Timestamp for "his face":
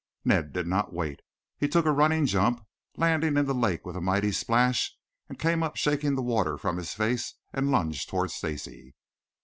6.77-7.35